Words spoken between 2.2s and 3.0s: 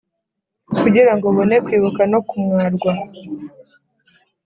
kumwarwa